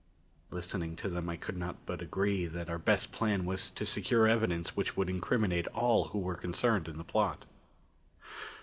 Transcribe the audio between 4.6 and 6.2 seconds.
which would incriminate all who